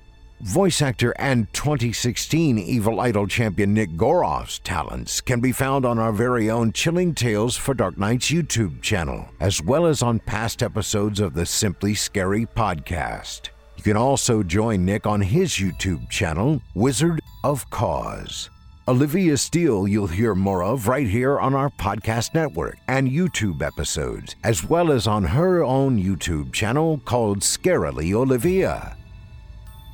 [0.45, 6.13] Voice actor and 2016 Evil Idol champion Nick Goroff's talents can be found on our
[6.13, 11.19] very own Chilling Tales for Dark Nights YouTube channel, as well as on past episodes
[11.19, 13.49] of the Simply Scary podcast.
[13.79, 18.51] You can also join Nick on his YouTube channel, Wizard of Cause.
[18.87, 24.37] Olivia Steele, you'll hear more of right here on our podcast network and YouTube episodes,
[24.45, 28.95] as well as on her own YouTube channel called Scarily Olivia.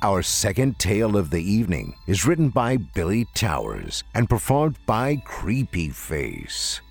[0.03, 5.89] Our second tale of the evening is written by Billy Towers and performed by Creepy
[5.89, 6.81] Face.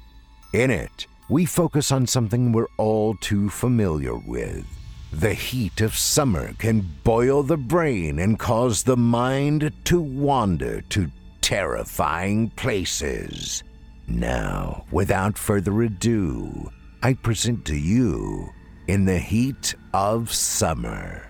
[0.52, 4.64] In it, we focus on something we're all too familiar with.
[5.12, 11.10] The heat of summer can boil the brain and cause the mind to wander to
[11.40, 13.64] terrifying places.
[14.06, 16.70] Now, without further ado,
[17.02, 18.50] I present to you
[18.86, 21.29] In the Heat of Summer.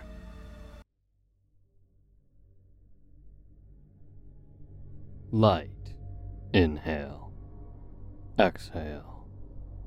[5.33, 5.95] Light.
[6.53, 7.33] Inhale.
[8.37, 9.29] Exhale.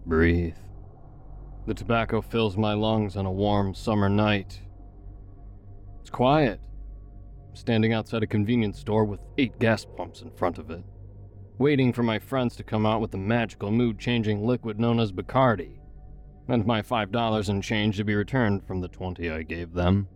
[0.06, 0.56] Breathe.
[1.68, 4.62] The tobacco fills my lungs on a warm summer night.
[6.00, 6.62] It's quiet.
[7.50, 10.86] I'm standing outside a convenience store with eight gas pumps in front of it,
[11.58, 15.12] waiting for my friends to come out with the magical mood changing liquid known as
[15.12, 15.80] Bacardi,
[16.48, 20.08] and my $5 in change to be returned from the 20 I gave them.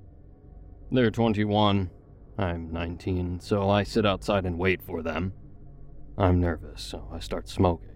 [0.90, 1.90] They're 21,
[2.38, 5.34] I'm 19, so I sit outside and wait for them.
[6.18, 7.96] I'm nervous, so I start smoking.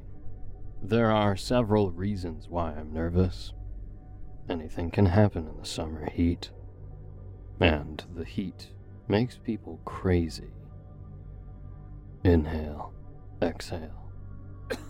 [0.82, 3.54] There are several reasons why I'm nervous.
[4.50, 6.50] Anything can happen in the summer heat.
[7.60, 8.72] And the heat
[9.08, 10.50] makes people crazy.
[12.24, 12.94] Inhale,
[13.44, 14.12] exhale.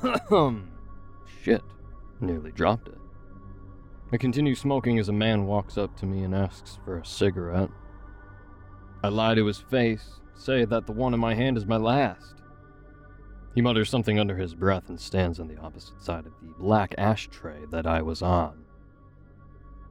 [1.44, 1.62] Shit,
[2.22, 2.98] nearly dropped it.
[4.14, 7.70] I continue smoking as a man walks up to me and asks for a cigarette.
[9.04, 12.36] I lie to his face, say that the one in my hand is my last.
[13.56, 16.96] He mutters something under his breath and stands on the opposite side of the black
[16.98, 18.64] ashtray that I was on.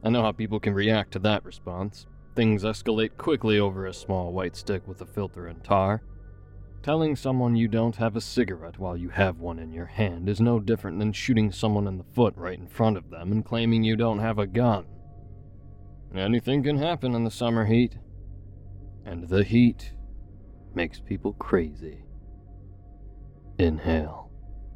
[0.03, 2.07] I know how people can react to that response.
[2.35, 6.01] Things escalate quickly over a small white stick with a filter and tar.
[6.81, 10.41] Telling someone you don't have a cigarette while you have one in your hand is
[10.41, 13.83] no different than shooting someone in the foot right in front of them and claiming
[13.83, 14.85] you don't have a gun.
[16.15, 17.97] Anything can happen in the summer heat.
[19.05, 19.93] And the heat
[20.73, 22.03] makes people crazy.
[23.57, 24.31] Inhale,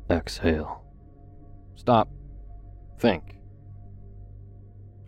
[0.10, 0.84] exhale.
[1.76, 2.10] Stop.
[3.00, 3.38] Think.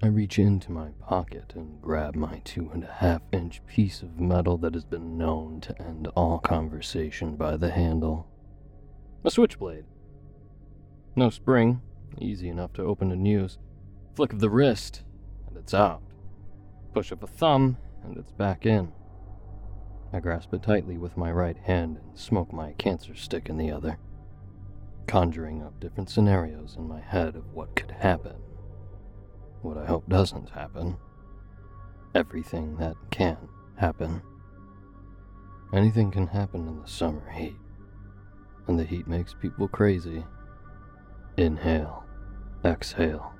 [0.03, 4.19] I reach into my pocket and grab my two and a half inch piece of
[4.19, 8.27] metal that has been known to end all conversation by the handle.
[9.23, 9.85] A switchblade.
[11.15, 11.81] No spring,
[12.19, 13.57] easy enough to open and use.
[14.15, 15.03] Flick of the wrist,
[15.47, 16.03] and it's out.
[16.93, 18.91] Push of a thumb, and it's back in.
[20.13, 23.71] I grasp it tightly with my right hand and smoke my cancer stick in the
[23.71, 23.97] other,
[25.05, 28.35] conjuring up different scenarios in my head of what could happen.
[29.61, 30.97] What I hope doesn't happen.
[32.15, 33.37] Everything that can
[33.75, 34.21] happen.
[35.73, 37.57] Anything can happen in the summer heat,
[38.67, 40.23] and the heat makes people crazy.
[41.35, 42.05] Inhale,
[42.63, 43.33] exhale,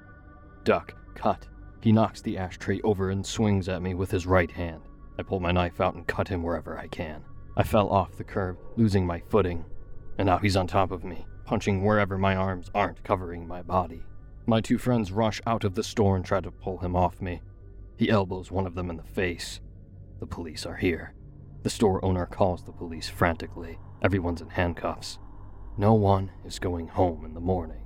[0.65, 1.47] duck, cut.
[1.79, 4.81] He knocks the ashtray over and swings at me with his right hand.
[5.17, 7.23] I pull my knife out and cut him wherever I can.
[7.55, 9.65] I fell off the curb, losing my footing,
[10.17, 14.03] and now he's on top of me, punching wherever my arms aren't covering my body.
[14.45, 17.41] My two friends rush out of the store and try to pull him off me.
[17.97, 19.59] He elbows one of them in the face.
[20.19, 21.13] The police are here.
[21.63, 23.79] The store owner calls the police frantically.
[24.01, 25.19] Everyone's in handcuffs.
[25.77, 27.83] No one is going home in the morning.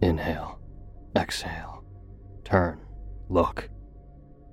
[0.00, 0.60] Inhale,
[1.16, 1.84] exhale,
[2.44, 2.80] turn,
[3.28, 3.68] look.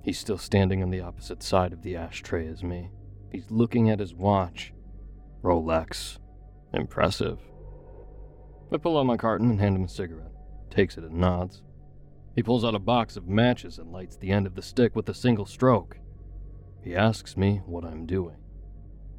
[0.08, 2.88] He's still standing on the opposite side of the ashtray as me.
[3.30, 4.72] He's looking at his watch.
[5.44, 6.16] Rolex.
[6.72, 7.38] Impressive.
[8.72, 10.32] I pull out my carton and hand him a cigarette.
[10.70, 11.60] Takes it and nods.
[12.34, 15.10] He pulls out a box of matches and lights the end of the stick with
[15.10, 15.98] a single stroke.
[16.82, 18.38] He asks me what I'm doing.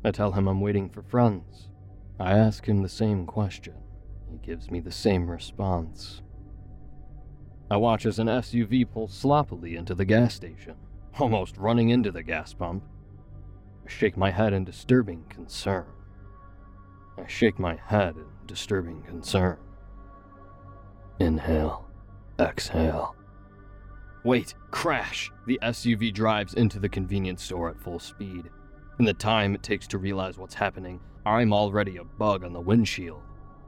[0.03, 1.67] I tell him I'm waiting for friends.
[2.19, 3.75] I ask him the same question.
[4.27, 6.23] He gives me the same response.
[7.71, 10.75] I watch as an SUV pulls sloppily into the gas station,
[11.19, 12.83] almost running into the gas pump.
[13.85, 15.85] I shake my head in disturbing concern.
[17.17, 19.57] I shake my head in disturbing concern.
[21.19, 21.85] Inhale,
[22.39, 23.15] exhale.
[24.23, 25.31] Wait, crash!
[25.45, 28.49] The SUV drives into the convenience store at full speed.
[28.97, 32.59] In the time it takes to realize what's happening, I'm already a bug on the
[32.59, 33.21] windshield.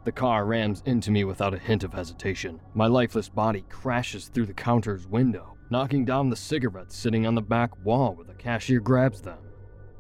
[0.04, 2.60] The car rams into me without a hint of hesitation.
[2.74, 7.42] My lifeless body crashes through the counter's window, knocking down the cigarettes sitting on the
[7.42, 9.38] back wall where the cashier grabs them.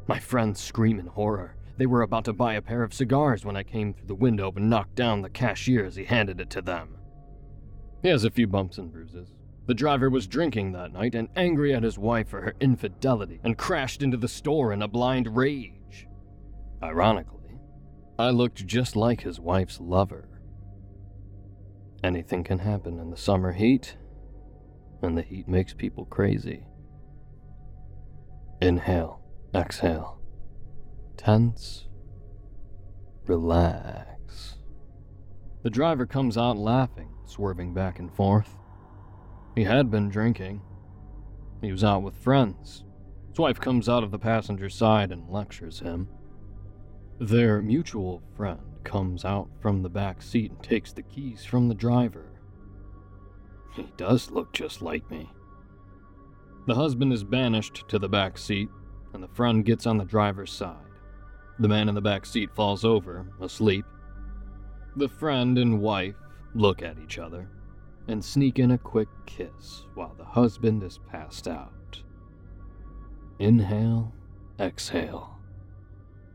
[0.07, 1.55] My friends scream in horror.
[1.77, 4.51] They were about to buy a pair of cigars when I came through the window
[4.55, 6.97] and knocked down the cashier as he handed it to them.
[8.01, 9.35] He has a few bumps and bruises.
[9.67, 13.55] The driver was drinking that night and angry at his wife for her infidelity and
[13.55, 16.07] crashed into the store in a blind rage.
[16.81, 17.40] Ironically,
[18.19, 20.27] I looked just like his wife's lover.
[22.03, 23.95] Anything can happen in the summer heat,
[25.01, 26.65] and the heat makes people crazy.
[28.61, 29.21] Inhale,
[29.53, 30.19] exhale.
[31.17, 31.87] Tense,
[33.25, 34.57] relax.
[35.63, 38.57] The driver comes out laughing, swerving back and forth.
[39.55, 40.61] He had been drinking.
[41.61, 42.83] He was out with friends.
[43.29, 46.09] His wife comes out of the passenger side and lectures him.
[47.21, 51.75] Their mutual friend comes out from the back seat and takes the keys from the
[51.75, 52.31] driver.
[53.75, 55.31] He does look just like me.
[56.65, 58.69] The husband is banished to the back seat,
[59.13, 60.77] and the friend gets on the driver's side.
[61.59, 63.85] The man in the back seat falls over, asleep.
[64.95, 66.15] The friend and wife
[66.55, 67.47] look at each other
[68.07, 72.01] and sneak in a quick kiss while the husband is passed out.
[73.37, 74.11] Inhale,
[74.59, 75.37] exhale.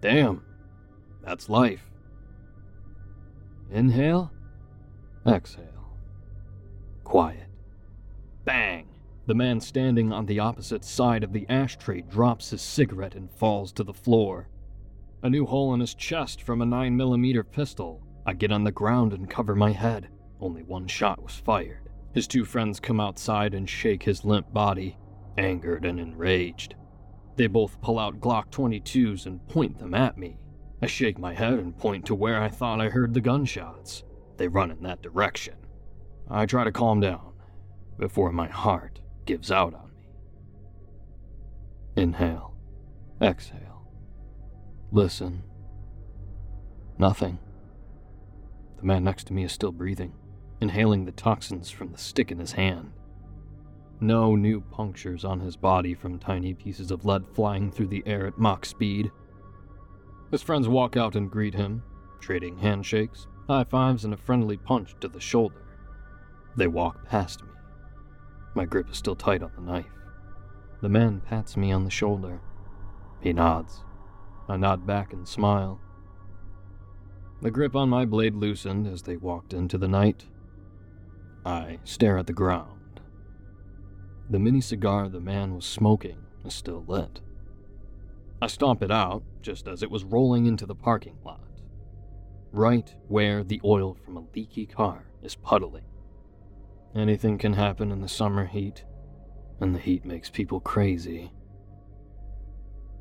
[0.00, 0.44] Damn,
[1.26, 1.90] that's life.
[3.70, 4.30] Inhale,
[5.26, 5.98] exhale.
[7.02, 7.48] Quiet.
[8.44, 8.86] Bang!
[9.26, 13.72] The man standing on the opposite side of the ashtray drops his cigarette and falls
[13.72, 14.48] to the floor.
[15.24, 18.06] A new hole in his chest from a 9mm pistol.
[18.24, 20.08] I get on the ground and cover my head.
[20.40, 21.90] Only one shot was fired.
[22.12, 24.96] His two friends come outside and shake his limp body,
[25.36, 26.76] angered and enraged.
[27.34, 30.38] They both pull out Glock 22s and point them at me.
[30.82, 34.04] I shake my head and point to where I thought I heard the gunshots.
[34.36, 35.54] They run in that direction.
[36.28, 37.32] I try to calm down
[37.98, 40.08] before my heart gives out on me.
[42.02, 42.54] Inhale,
[43.22, 43.88] exhale.
[44.92, 45.42] Listen.
[46.98, 47.38] Nothing.
[48.76, 50.12] The man next to me is still breathing,
[50.60, 52.92] inhaling the toxins from the stick in his hand.
[54.00, 58.26] No new punctures on his body from tiny pieces of lead flying through the air
[58.26, 59.10] at Mach speed.
[60.30, 61.82] His friends walk out and greet him,
[62.20, 65.62] trading handshakes, high fives, and a friendly punch to the shoulder.
[66.56, 67.50] They walk past me.
[68.54, 69.86] My grip is still tight on the knife.
[70.80, 72.40] The man pats me on the shoulder.
[73.20, 73.82] He nods.
[74.48, 75.80] I nod back and smile.
[77.42, 80.24] The grip on my blade loosened as they walked into the night.
[81.44, 83.00] I stare at the ground.
[84.28, 87.20] The mini cigar the man was smoking is still lit.
[88.40, 91.48] I stomp it out just as it was rolling into the parking lot,
[92.52, 95.84] right where the oil from a leaky car is puddling.
[96.94, 98.84] Anything can happen in the summer heat,
[99.60, 101.32] and the heat makes people crazy.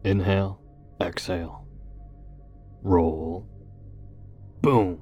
[0.04, 0.62] Inhale,
[1.02, 1.68] exhale.
[2.82, 3.48] Roll.
[4.62, 5.02] Boom!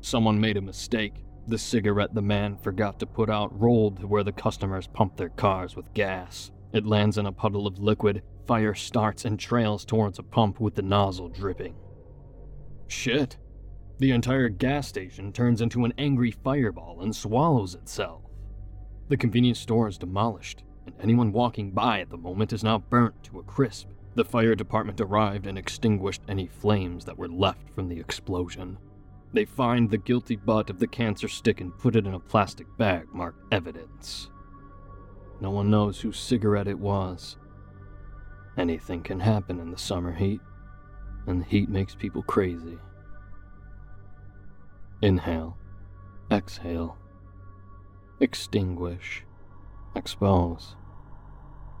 [0.00, 1.24] Someone made a mistake.
[1.46, 5.28] The cigarette the man forgot to put out rolled to where the customers pump their
[5.28, 6.50] cars with gas.
[6.72, 10.74] It lands in a puddle of liquid, fire starts and trails towards a pump with
[10.74, 11.74] the nozzle dripping.
[12.88, 13.38] Shit.
[13.98, 18.22] The entire gas station turns into an angry fireball and swallows itself.
[19.08, 23.22] The convenience store is demolished, and anyone walking by at the moment is now burnt
[23.24, 23.88] to a crisp.
[24.14, 28.78] The fire department arrived and extinguished any flames that were left from the explosion.
[29.32, 32.66] They find the guilty butt of the cancer stick and put it in a plastic
[32.76, 34.30] bag marked evidence.
[35.40, 37.36] No one knows whose cigarette it was.
[38.56, 40.40] Anything can happen in the summer heat,
[41.26, 42.78] and the heat makes people crazy.
[45.00, 45.56] Inhale,
[46.30, 46.98] exhale,
[48.20, 49.24] extinguish,
[49.96, 50.76] expose.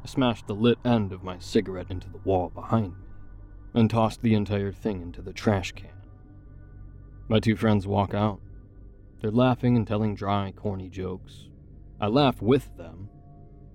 [0.04, 3.06] I smashed the lit end of my cigarette into the wall behind me
[3.74, 5.90] and tossed the entire thing into the trash can.
[7.28, 8.40] My two friends walk out.
[9.20, 11.48] They're laughing and telling dry, corny jokes.
[12.00, 13.08] I laugh with them,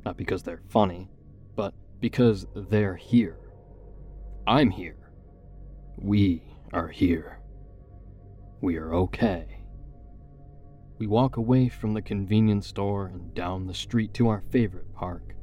[0.06, 1.10] not because they're funny,
[1.56, 3.38] but because they're here.
[4.46, 5.12] I'm here.
[5.98, 7.40] We are here.
[8.62, 9.62] We are okay.
[11.00, 15.36] We walk away from the convenience store and down the street to our favorite park.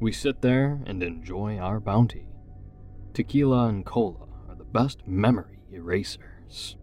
[0.00, 2.28] We sit there and enjoy our bounty.
[3.14, 6.76] Tequila and cola are the best memory erasers.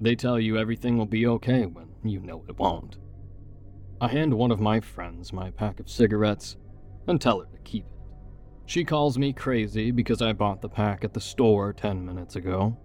[0.00, 2.98] They tell you everything will be okay when you know it won't.
[4.00, 6.56] I hand one of my friends my pack of cigarettes
[7.06, 7.90] and tell her to keep it.
[8.66, 12.76] She calls me crazy because I bought the pack at the store 10 minutes ago.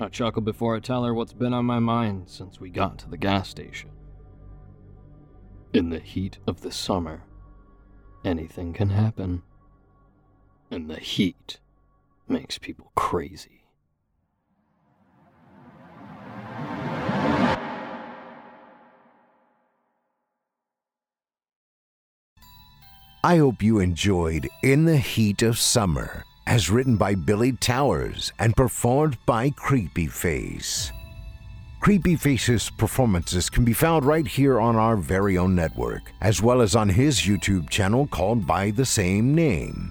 [0.00, 3.10] I chuckle before I tell her what's been on my mind since we got to
[3.10, 3.90] the gas station.
[5.74, 7.24] In the heat of the summer,
[8.24, 9.42] anything can happen.
[10.70, 11.60] And the heat
[12.28, 13.57] makes people crazy.
[23.24, 28.54] I hope you enjoyed In the Heat of Summer, as written by Billy Towers and
[28.54, 30.92] performed by Creepy Face.
[31.80, 36.60] Creepy Face's performances can be found right here on our very own network, as well
[36.60, 39.90] as on his YouTube channel called by the same name.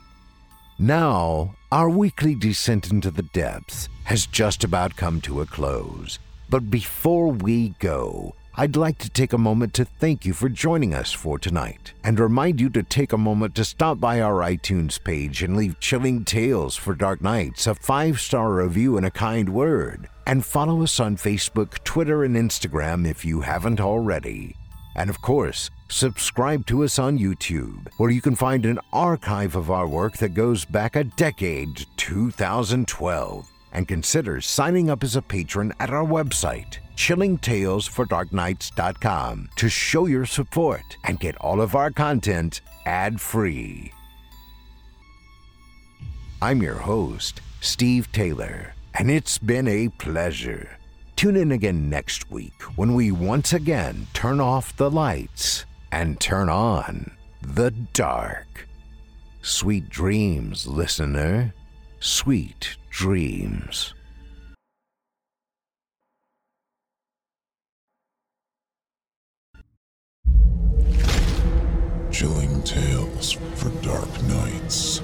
[0.79, 6.17] Now, our weekly descent into the depths has just about come to a close.
[6.49, 10.95] But before we go, I'd like to take a moment to thank you for joining
[10.95, 15.01] us for tonight and remind you to take a moment to stop by our iTunes
[15.03, 19.49] page and leave Chilling Tales for Dark Nights a five star review and a kind
[19.49, 20.09] word.
[20.25, 24.55] And follow us on Facebook, Twitter, and Instagram if you haven't already.
[24.95, 29.69] And of course, subscribe to us on YouTube, where you can find an archive of
[29.69, 33.51] our work that goes back a decade to 2012.
[33.73, 40.97] And consider signing up as a patron at our website, chillingtalesfordarknights.com, to show your support
[41.03, 43.91] and get all of our content ad free.
[46.41, 50.77] I'm your host, Steve Taylor, and it's been a pleasure.
[51.15, 56.47] Tune in again next week when we once again turn off the lights and turn
[56.47, 57.11] on
[57.41, 58.67] the dark.
[59.41, 61.53] Sweet dreams, listener.
[61.99, 63.93] Sweet dreams.
[72.09, 75.03] Chilling tales for dark nights.